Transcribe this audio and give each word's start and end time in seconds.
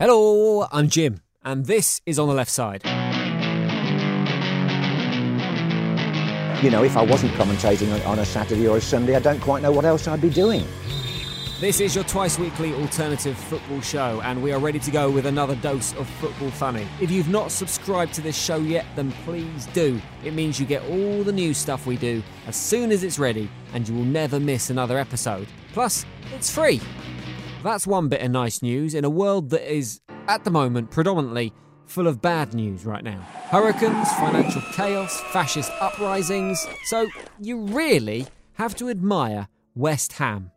Hello, 0.00 0.66
I'm 0.72 0.88
Jim, 0.88 1.20
and 1.44 1.66
this 1.66 2.00
is 2.04 2.18
On 2.18 2.26
the 2.26 2.34
Left 2.34 2.50
Side. 2.50 2.82
You 6.64 6.70
know, 6.72 6.82
if 6.82 6.96
I 6.96 7.02
wasn't 7.02 7.32
commentating 7.34 7.94
on- 7.94 8.02
on 8.02 8.18
a 8.18 8.24
Saturday 8.26 8.66
or 8.66 8.78
a 8.78 8.80
Sunday, 8.80 9.14
I 9.14 9.20
don't 9.20 9.38
quite 9.38 9.62
know 9.62 9.70
what 9.70 9.84
else 9.84 10.08
I'd 10.08 10.20
be 10.20 10.30
doing. 10.30 10.66
This 11.60 11.78
is 11.78 11.94
your 11.94 12.02
twice 12.02 12.40
weekly 12.40 12.74
alternative 12.74 13.38
football 13.38 13.80
show, 13.82 14.20
and 14.24 14.42
we 14.42 14.50
are 14.50 14.58
ready 14.58 14.80
to 14.80 14.90
go 14.90 15.08
with 15.08 15.26
another 15.26 15.54
dose 15.54 15.94
of 15.94 16.08
football 16.20 16.50
funny. 16.50 16.88
If 17.00 17.12
you've 17.12 17.28
not 17.28 17.52
subscribed 17.52 18.14
to 18.14 18.20
this 18.20 18.36
show 18.36 18.56
yet, 18.56 18.86
then 18.96 19.12
please 19.24 19.68
do. 19.74 20.02
It 20.24 20.34
means 20.34 20.58
you 20.58 20.66
get 20.66 20.82
all 20.90 21.22
the 21.22 21.30
new 21.30 21.54
stuff 21.54 21.86
we 21.86 21.96
do 21.96 22.20
as 22.48 22.56
soon 22.56 22.90
as 22.90 23.04
it's 23.04 23.20
ready, 23.20 23.48
and 23.72 23.88
you 23.88 23.94
will 23.94 24.02
never 24.04 24.40
miss 24.40 24.70
another 24.70 24.98
episode. 24.98 25.46
Plus, 25.72 26.04
it's 26.34 26.50
free. 26.50 26.80
That's 27.64 27.86
one 27.86 28.08
bit 28.08 28.20
of 28.20 28.30
nice 28.30 28.60
news 28.60 28.92
in 28.92 29.06
a 29.06 29.10
world 29.10 29.48
that 29.48 29.66
is, 29.66 30.02
at 30.28 30.44
the 30.44 30.50
moment, 30.50 30.90
predominantly 30.90 31.54
full 31.86 32.06
of 32.06 32.20
bad 32.20 32.52
news 32.52 32.84
right 32.84 33.02
now. 33.02 33.22
Hurricanes, 33.48 34.12
financial 34.12 34.60
chaos, 34.72 35.18
fascist 35.32 35.72
uprisings. 35.80 36.62
So, 36.84 37.08
you 37.40 37.62
really 37.62 38.26
have 38.52 38.74
to 38.76 38.90
admire 38.90 39.48
West 39.74 40.12
Ham. 40.12 40.50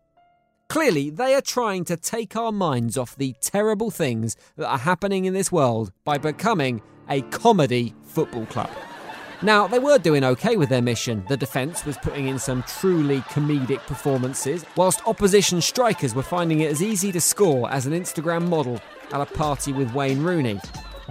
Clearly, 0.67 1.09
they 1.09 1.33
are 1.33 1.39
trying 1.39 1.85
to 1.85 1.95
take 1.95 2.35
our 2.35 2.51
minds 2.51 2.97
off 2.97 3.15
the 3.15 3.33
terrible 3.41 3.89
things 3.89 4.35
that 4.57 4.67
are 4.67 4.77
happening 4.77 5.23
in 5.23 5.33
this 5.33 5.49
world 5.49 5.93
by 6.03 6.17
becoming 6.17 6.81
a 7.07 7.21
comedy 7.21 7.95
football 8.03 8.47
club. 8.47 8.69
Now, 9.43 9.67
they 9.67 9.77
were 9.77 9.99
doing 9.99 10.23
okay 10.23 10.57
with 10.57 10.69
their 10.69 10.81
mission. 10.81 11.23
The 11.27 11.37
defence 11.37 11.85
was 11.85 11.95
putting 11.97 12.27
in 12.27 12.39
some 12.39 12.63
truly 12.63 13.21
comedic 13.21 13.85
performances, 13.85 14.65
whilst 14.75 15.07
opposition 15.07 15.61
strikers 15.61 16.15
were 16.15 16.23
finding 16.23 16.61
it 16.61 16.71
as 16.71 16.81
easy 16.81 17.11
to 17.11 17.21
score 17.21 17.69
as 17.71 17.85
an 17.85 17.93
Instagram 17.93 18.49
model 18.49 18.81
at 19.13 19.21
a 19.21 19.27
party 19.27 19.73
with 19.73 19.93
Wayne 19.93 20.23
Rooney. 20.23 20.59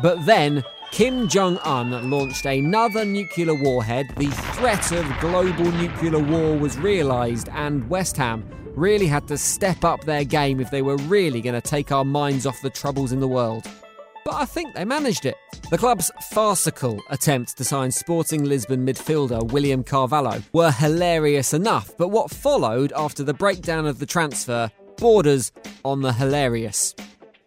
But 0.02 0.27
then, 0.27 0.65
Kim 0.91 1.29
Jong 1.29 1.59
un 1.59 2.11
launched 2.11 2.47
another 2.47 3.04
nuclear 3.04 3.54
warhead, 3.54 4.13
the 4.16 4.30
threat 4.54 4.91
of 4.91 5.07
global 5.21 5.71
nuclear 5.73 6.19
war 6.19 6.59
was 6.59 6.77
realised, 6.79 7.49
and 7.52 7.88
West 7.88 8.16
Ham 8.16 8.45
really 8.74 9.07
had 9.07 9.29
to 9.29 9.38
step 9.38 9.85
up 9.85 10.04
their 10.04 10.24
game 10.24 10.59
if 10.59 10.73
they 10.73 10.82
were 10.82 10.97
really 10.97 11.41
going 11.41 11.54
to 11.54 11.60
take 11.60 11.93
our 11.93 12.04
minds 12.04 12.45
off 12.45 12.60
the 12.60 12.71
troubles 12.71 13.13
in 13.13 13.21
the 13.21 13.29
world 13.29 13.69
but 14.27 14.35
I 14.35 14.45
think 14.45 14.74
they 14.74 14.85
managed 14.85 15.24
it. 15.24 15.37
The 15.71 15.79
club's 15.79 16.10
farcical 16.30 17.01
attempt 17.10 17.57
to 17.59 17.65
sign 17.65 17.93
Sporting 17.93 18.43
Lisbon 18.43 18.85
midfielder 18.85 19.52
William 19.52 19.85
Carvalho 19.85 20.43
were 20.52 20.73
hilarious 20.73 21.55
enough, 21.55 21.96
but 21.96 22.09
what 22.09 22.32
followed 22.32 22.93
after 22.97 23.23
the 23.23 23.32
breakdown 23.32 23.87
of 23.87 24.01
the 24.01 24.07
transfer 24.07 24.69
borders 24.99 25.52
on 25.85 26.02
the 26.02 26.13
hilarious. 26.13 26.93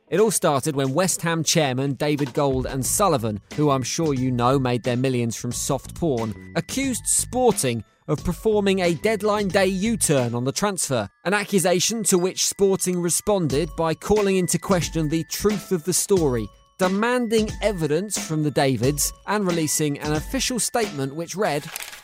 It 0.09 0.21
all 0.21 0.31
started 0.31 0.77
when 0.77 0.93
West 0.93 1.21
Ham 1.21 1.43
chairman 1.43 1.95
David 1.95 2.33
Gold 2.33 2.65
and 2.65 2.85
Sullivan, 2.85 3.41
who 3.55 3.71
I'm 3.71 3.83
sure 3.83 4.13
you 4.13 4.31
know 4.31 4.57
made 4.57 4.83
their 4.83 4.95
millions 4.95 5.35
from 5.35 5.51
soft 5.51 5.95
porn, 5.95 6.53
accused 6.55 7.05
Sporting 7.05 7.83
of 8.07 8.23
performing 8.23 8.79
a 8.79 8.93
deadline 8.93 9.49
day 9.49 9.67
U 9.67 9.97
turn 9.97 10.33
on 10.33 10.45
the 10.45 10.53
transfer, 10.53 11.09
an 11.25 11.33
accusation 11.33 12.03
to 12.03 12.17
which 12.17 12.47
Sporting 12.47 13.01
responded 13.01 13.69
by 13.75 13.93
calling 13.93 14.37
into 14.37 14.57
question 14.57 15.09
the 15.09 15.25
truth 15.25 15.73
of 15.73 15.83
the 15.83 15.93
story 15.93 16.47
demanding 16.79 17.51
evidence 17.61 18.17
from 18.17 18.41
the 18.41 18.49
Davids 18.49 19.11
and 19.27 19.45
releasing 19.45 19.99
an 19.99 20.13
official 20.13 20.59
statement 20.59 21.13
which 21.13 21.35
read 21.35 21.63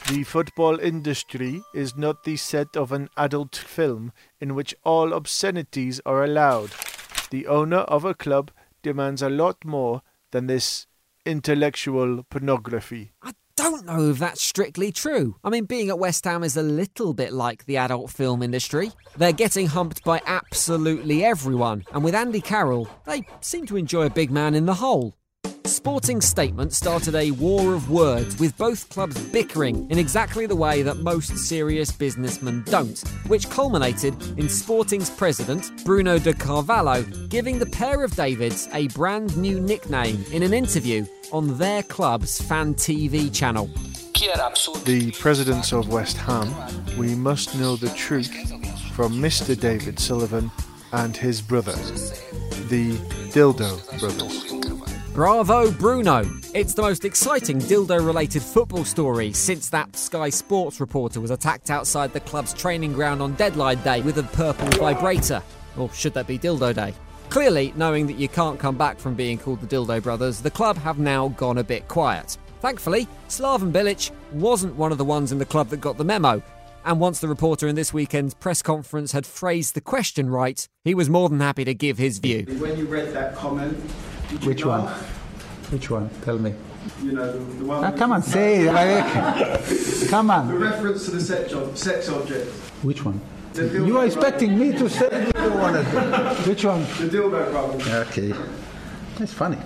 The 0.09 0.23
football 0.25 0.79
industry 0.81 1.61
is 1.73 1.95
not 1.95 2.25
the 2.25 2.35
set 2.35 2.75
of 2.75 2.91
an 2.91 3.09
adult 3.15 3.55
film 3.55 4.11
in 4.41 4.53
which 4.53 4.75
all 4.83 5.13
obscenities 5.13 6.01
are 6.05 6.25
allowed. 6.25 6.71
The 7.31 7.47
owner 7.47 7.87
of 7.87 8.03
a 8.03 8.13
club 8.13 8.51
demands 8.83 9.21
a 9.21 9.29
lot 9.29 9.63
more 9.63 10.01
than 10.31 10.47
this 10.47 10.87
intellectual 11.25 12.23
pornography. 12.29 13.13
I 13.23 13.31
don't 13.55 13.85
know 13.85 14.09
if 14.09 14.19
that's 14.19 14.41
strictly 14.41 14.91
true. 14.91 15.35
I 15.43 15.49
mean, 15.49 15.65
being 15.65 15.89
at 15.89 15.99
West 15.99 16.25
Ham 16.25 16.43
is 16.43 16.57
a 16.57 16.63
little 16.63 17.13
bit 17.13 17.33
like 17.33 17.65
the 17.65 17.77
adult 17.77 18.11
film 18.11 18.43
industry. 18.43 18.91
They're 19.17 19.31
getting 19.31 19.67
humped 19.67 20.03
by 20.03 20.21
absolutely 20.25 21.23
everyone, 21.23 21.85
and 21.93 22.03
with 22.03 22.15
Andy 22.15 22.41
Carroll, 22.41 22.87
they 23.05 23.25
seem 23.41 23.65
to 23.67 23.77
enjoy 23.77 24.05
a 24.05 24.09
big 24.09 24.31
man 24.31 24.55
in 24.55 24.65
the 24.65 24.73
hole. 24.75 25.15
Sporting's 25.85 26.25
statement 26.25 26.73
started 26.73 27.13
a 27.13 27.29
war 27.29 27.75
of 27.75 27.91
words, 27.91 28.39
with 28.39 28.57
both 28.57 28.89
clubs 28.89 29.21
bickering 29.25 29.87
in 29.91 29.99
exactly 29.99 30.47
the 30.47 30.55
way 30.55 30.81
that 30.81 30.97
most 30.97 31.37
serious 31.37 31.91
businessmen 31.91 32.63
don't, 32.63 33.07
which 33.27 33.47
culminated 33.51 34.15
in 34.39 34.49
Sporting's 34.49 35.11
president, 35.11 35.85
Bruno 35.85 36.17
de 36.17 36.33
Carvalho, 36.33 37.03
giving 37.27 37.59
the 37.59 37.67
pair 37.67 38.03
of 38.03 38.15
Davids 38.15 38.67
a 38.73 38.87
brand 38.89 39.37
new 39.37 39.59
nickname 39.59 40.25
in 40.31 40.41
an 40.41 40.55
interview 40.55 41.05
on 41.31 41.55
their 41.59 41.83
club's 41.83 42.41
fan 42.41 42.73
TV 42.73 43.31
channel. 43.31 43.67
The 44.85 45.13
presidents 45.19 45.71
of 45.71 45.89
West 45.89 46.17
Ham, 46.17 46.51
we 46.97 47.13
must 47.13 47.55
know 47.59 47.75
the 47.75 47.89
truth 47.89 48.33
from 48.93 49.13
Mr. 49.13 49.55
David 49.57 49.99
Sullivan 49.99 50.49
and 50.93 51.15
his 51.15 51.41
brother, 51.41 51.73
the 52.69 52.97
Dildo 53.29 53.99
Brothers. 53.99 54.64
Bravo, 55.15 55.71
Bruno! 55.71 56.29
It's 56.53 56.73
the 56.73 56.81
most 56.81 57.05
exciting 57.05 57.57
dildo 57.57 58.05
related 58.05 58.43
football 58.43 58.83
story 58.83 59.31
since 59.31 59.69
that 59.69 59.95
Sky 59.95 60.29
Sports 60.29 60.81
reporter 60.81 61.21
was 61.21 61.31
attacked 61.31 61.69
outside 61.69 62.11
the 62.11 62.19
club's 62.19 62.53
training 62.53 62.91
ground 62.91 63.21
on 63.21 63.33
deadline 63.35 63.81
day 63.81 64.01
with 64.01 64.17
a 64.17 64.23
purple 64.23 64.67
vibrator. 64.77 65.41
Or 65.77 65.89
should 65.93 66.13
that 66.15 66.27
be 66.27 66.37
Dildo 66.37 66.75
Day? 66.75 66.93
Clearly, 67.29 67.71
knowing 67.77 68.07
that 68.07 68.17
you 68.17 68.27
can't 68.27 68.59
come 68.59 68.77
back 68.77 68.99
from 68.99 69.15
being 69.15 69.37
called 69.37 69.61
the 69.61 69.73
Dildo 69.73 70.03
Brothers, 70.03 70.41
the 70.41 70.51
club 70.51 70.75
have 70.79 70.99
now 70.99 71.29
gone 71.29 71.59
a 71.59 71.63
bit 71.63 71.87
quiet. 71.87 72.37
Thankfully, 72.59 73.07
Slaven 73.29 73.71
Bilic 73.71 74.11
wasn't 74.33 74.75
one 74.75 74.91
of 74.91 74.97
the 74.97 75.05
ones 75.05 75.31
in 75.31 75.37
the 75.37 75.45
club 75.45 75.69
that 75.69 75.79
got 75.79 75.97
the 75.97 76.03
memo. 76.03 76.43
And 76.83 76.99
once 76.99 77.21
the 77.21 77.29
reporter 77.29 77.69
in 77.69 77.75
this 77.75 77.93
weekend's 77.93 78.33
press 78.33 78.61
conference 78.61 79.13
had 79.13 79.25
phrased 79.25 79.75
the 79.75 79.81
question 79.81 80.29
right, 80.29 80.67
he 80.83 80.93
was 80.93 81.09
more 81.09 81.29
than 81.29 81.39
happy 81.39 81.63
to 81.63 81.73
give 81.73 81.97
his 81.97 82.17
view. 82.17 82.45
When 82.59 82.77
you 82.77 82.85
read 82.85 83.13
that 83.13 83.33
comment, 83.35 83.81
Which 84.43 84.65
one? 84.65 84.85
laugh? 84.85 85.01
Which 85.71 85.89
one? 85.89 86.09
Tell 86.23 86.37
me. 86.37 86.53
You 87.03 87.13
know, 87.13 87.31
the, 87.31 87.39
the 87.39 87.65
one. 87.65 87.83
Ah, 87.83 87.91
come 87.91 88.11
on, 88.11 88.21
say 88.21 88.65
it. 88.67 88.71
like- 88.73 90.09
Come 90.09 90.27
The 90.47 90.57
reference 90.57 91.05
to 91.05 91.11
the 91.11 91.21
sex, 91.21 91.53
ob- 91.53 91.77
sex 91.77 92.09
object. 92.09 92.47
Which 92.83 93.03
one? 93.03 93.19
The 93.53 93.63
You 93.67 93.83
are 93.85 93.89
brother. 93.89 94.05
expecting 94.07 94.59
me 94.59 94.71
to 94.73 94.89
say 94.89 95.25
what 95.31 95.73
you. 95.73 96.49
Which 96.49 96.65
one? 96.65 96.81
The 96.81 97.09
dildo 97.09 97.51
brothers. 97.51 97.87
Okay. 98.09 98.33
That's 99.17 99.33
funny. 99.33 99.57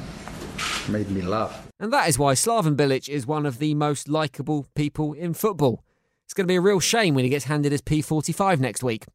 Made 0.88 1.10
me 1.12 1.22
laugh. 1.22 1.68
And 1.80 1.92
that 1.94 2.08
is 2.08 2.18
why 2.20 2.34
Slaven 2.34 2.76
Bilic 2.76 3.10
is 3.10 3.26
one 3.26 3.46
of 3.46 3.58
the 3.60 3.74
most 3.76 4.08
likeable 4.08 4.68
people 4.76 5.14
in 5.14 5.34
football. 5.34 5.84
It's 6.26 6.34
going 6.34 6.46
to 6.46 6.52
be 6.52 6.56
a 6.58 6.62
real 6.62 6.80
shame 6.80 7.16
when 7.16 7.24
he 7.24 7.30
gets 7.30 7.46
handed 7.46 7.72
his 7.72 7.82
P45 7.82 8.60
next 8.60 8.84
week. 8.84 9.06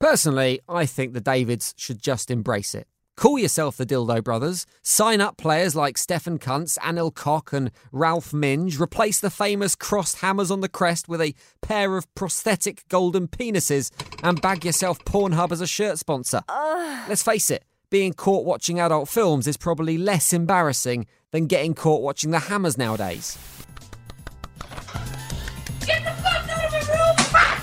Personally, 0.00 0.60
I 0.68 0.86
think 0.86 1.12
the 1.12 1.20
Davids 1.20 1.74
should 1.76 2.00
just 2.02 2.30
embrace 2.30 2.74
it. 2.74 2.88
Call 3.20 3.38
yourself 3.38 3.76
the 3.76 3.84
Dildo 3.84 4.24
Brothers, 4.24 4.64
sign 4.80 5.20
up 5.20 5.36
players 5.36 5.76
like 5.76 5.98
Stefan 5.98 6.38
Kuntz, 6.38 6.78
Anil 6.78 7.14
Koch, 7.14 7.52
and 7.52 7.70
Ralph 7.92 8.32
Minge, 8.32 8.80
replace 8.80 9.20
the 9.20 9.28
famous 9.28 9.74
crossed 9.74 10.20
hammers 10.20 10.50
on 10.50 10.62
the 10.62 10.70
crest 10.70 11.06
with 11.06 11.20
a 11.20 11.34
pair 11.60 11.98
of 11.98 12.14
prosthetic 12.14 12.88
golden 12.88 13.28
penises, 13.28 13.90
and 14.22 14.40
bag 14.40 14.64
yourself 14.64 15.04
Pornhub 15.04 15.52
as 15.52 15.60
a 15.60 15.66
shirt 15.66 15.98
sponsor. 15.98 16.40
Let's 16.48 17.22
face 17.22 17.50
it, 17.50 17.62
being 17.90 18.14
caught 18.14 18.46
watching 18.46 18.80
adult 18.80 19.06
films 19.10 19.46
is 19.46 19.58
probably 19.58 19.98
less 19.98 20.32
embarrassing 20.32 21.06
than 21.30 21.46
getting 21.46 21.74
caught 21.74 22.00
watching 22.00 22.30
the 22.30 22.38
hammers 22.38 22.78
nowadays. 22.78 23.36
Get 25.84 26.02
the 26.04 26.10
fuck 26.22 26.48
out 26.48 26.74
of 26.74 27.34
my 27.34 27.54
room! 27.54 27.62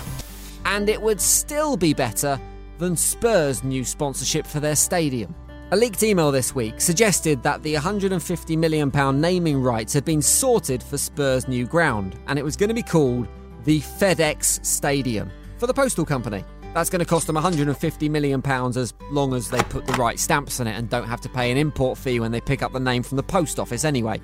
And 0.66 0.88
it 0.88 1.02
would 1.02 1.20
still 1.20 1.76
be 1.76 1.94
better 1.94 2.40
than 2.78 2.96
Spurs' 2.96 3.64
new 3.64 3.84
sponsorship 3.84 4.46
for 4.46 4.60
their 4.60 4.76
stadium. 4.76 5.34
A 5.70 5.76
leaked 5.76 6.02
email 6.02 6.32
this 6.32 6.54
week 6.54 6.80
suggested 6.80 7.42
that 7.42 7.62
the 7.62 7.74
£150 7.74 8.56
million 8.56 8.90
naming 9.20 9.60
rights 9.60 9.92
had 9.92 10.02
been 10.02 10.22
sorted 10.22 10.82
for 10.82 10.96
Spurs' 10.96 11.46
new 11.46 11.66
ground, 11.66 12.18
and 12.26 12.38
it 12.38 12.42
was 12.42 12.56
going 12.56 12.70
to 12.70 12.74
be 12.74 12.82
called 12.82 13.28
the 13.64 13.78
FedEx 13.80 14.64
Stadium 14.64 15.30
for 15.58 15.66
the 15.66 15.74
postal 15.74 16.06
company. 16.06 16.42
That's 16.72 16.88
going 16.88 17.00
to 17.00 17.04
cost 17.04 17.26
them 17.26 17.36
£150 17.36 18.08
million 18.08 18.42
as 18.78 18.94
long 19.10 19.34
as 19.34 19.50
they 19.50 19.62
put 19.64 19.86
the 19.86 19.92
right 19.92 20.18
stamps 20.18 20.58
on 20.58 20.68
it 20.68 20.72
and 20.72 20.88
don't 20.88 21.06
have 21.06 21.20
to 21.20 21.28
pay 21.28 21.50
an 21.50 21.58
import 21.58 21.98
fee 21.98 22.18
when 22.18 22.32
they 22.32 22.40
pick 22.40 22.62
up 22.62 22.72
the 22.72 22.80
name 22.80 23.02
from 23.02 23.16
the 23.16 23.22
post 23.22 23.60
office 23.60 23.84
anyway. 23.84 24.22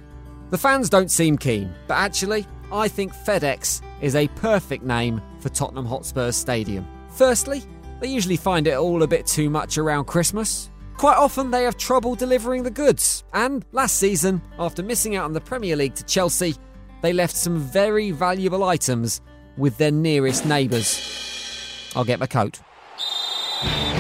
The 0.49 0.57
fans 0.57 0.89
don't 0.89 1.11
seem 1.11 1.37
keen, 1.37 1.75
but 1.87 1.99
actually, 1.99 2.47
I 2.73 2.89
think 2.89 3.13
FedEx 3.13 3.83
is 4.01 4.15
a 4.15 4.29
perfect 4.29 4.83
name 4.83 5.21
for 5.41 5.51
Tottenham 5.51 5.85
Hotspur's 5.85 6.37
stadium. 6.37 6.87
Firstly, 7.11 7.63
they 8.01 8.09
usually 8.09 8.39
find 8.39 8.67
it 8.67 8.79
all 8.79 9.03
a 9.03 9.07
bit 9.07 9.27
too 9.27 9.51
much 9.51 9.77
around 9.77 10.07
Christmas. 10.07 10.71
Quite 10.97 11.17
often, 11.17 11.51
they 11.51 11.65
have 11.65 11.77
trouble 11.77 12.15
delivering 12.15 12.63
the 12.63 12.71
goods. 12.71 13.25
And 13.33 13.65
last 13.73 13.97
season, 13.97 14.41
after 14.59 14.83
missing 14.83 15.17
out 15.17 15.25
on 15.25 15.33
the 15.33 15.41
Premier 15.41 15.77
League 15.77 15.95
to 15.97 16.05
Chelsea, 16.05 16.55
they 17.03 17.13
left 17.13 17.37
some 17.37 17.59
very 17.59 18.11
valuable 18.11 18.65
items 18.65 19.21
with 19.57 19.77
their 19.77 19.91
nearest 19.91 20.47
neighbours. 20.47 21.93
I'll 21.95 22.05
get 22.05 22.21
my 22.21 22.27
coat. 22.27 22.61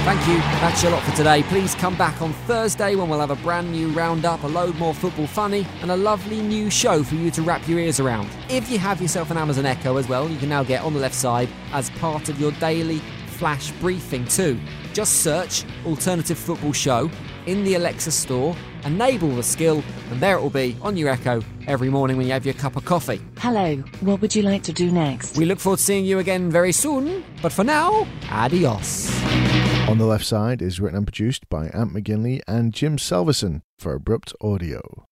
Thank 0.04 0.28
you. 0.28 0.36
That's 0.36 0.82
your 0.82 0.92
lot 0.92 1.02
for 1.02 1.16
today. 1.16 1.42
Please 1.44 1.74
come 1.76 1.96
back 1.96 2.20
on 2.20 2.34
Thursday 2.46 2.94
when 2.94 3.08
we'll 3.08 3.20
have 3.20 3.30
a 3.30 3.36
brand 3.36 3.72
new 3.72 3.88
roundup, 3.88 4.42
a 4.42 4.46
load 4.46 4.76
more 4.76 4.92
football 4.92 5.26
funny, 5.26 5.66
and 5.80 5.90
a 5.90 5.96
lovely 5.96 6.42
new 6.42 6.68
show 6.68 7.02
for 7.02 7.14
you 7.14 7.30
to 7.30 7.40
wrap 7.42 7.66
your 7.66 7.78
ears 7.78 8.00
around. 8.00 8.28
If 8.50 8.70
you 8.70 8.78
have 8.78 9.00
yourself 9.00 9.30
an 9.30 9.38
Amazon 9.38 9.64
Echo 9.64 9.96
as 9.96 10.06
well, 10.06 10.28
you 10.28 10.36
can 10.36 10.50
now 10.50 10.62
get 10.62 10.82
on 10.82 10.92
the 10.92 11.00
left 11.00 11.14
side 11.14 11.48
as 11.72 11.88
part 11.90 12.28
of 12.28 12.38
your 12.38 12.52
daily 12.52 13.00
flash 13.44 13.72
briefing 13.72 14.24
too. 14.24 14.58
Just 14.94 15.22
search 15.22 15.66
Alternative 15.84 16.38
Football 16.38 16.72
Show 16.72 17.10
in 17.44 17.62
the 17.62 17.74
Alexa 17.74 18.10
store, 18.10 18.56
enable 18.86 19.36
the 19.36 19.42
skill, 19.42 19.84
and 20.10 20.18
there 20.18 20.38
it 20.38 20.40
will 20.40 20.48
be 20.48 20.74
on 20.80 20.96
your 20.96 21.10
Echo 21.10 21.42
every 21.66 21.90
morning 21.90 22.16
when 22.16 22.26
you 22.26 22.32
have 22.32 22.46
your 22.46 22.54
cup 22.54 22.74
of 22.74 22.86
coffee. 22.86 23.20
Hello, 23.36 23.76
what 24.00 24.22
would 24.22 24.34
you 24.34 24.40
like 24.40 24.62
to 24.62 24.72
do 24.72 24.90
next? 24.90 25.36
We 25.36 25.44
look 25.44 25.60
forward 25.60 25.76
to 25.76 25.82
seeing 25.82 26.06
you 26.06 26.20
again 26.20 26.50
very 26.50 26.72
soon, 26.72 27.22
but 27.42 27.52
for 27.52 27.64
now, 27.64 28.06
adios. 28.30 29.12
On 29.90 29.98
the 29.98 30.06
Left 30.06 30.24
Side 30.24 30.62
is 30.62 30.80
written 30.80 30.96
and 30.96 31.06
produced 31.06 31.46
by 31.50 31.66
Ant 31.66 31.92
McGinley 31.92 32.40
and 32.48 32.72
Jim 32.72 32.96
Selverson 32.96 33.60
for 33.78 33.92
Abrupt 33.92 34.32
Audio. 34.40 35.06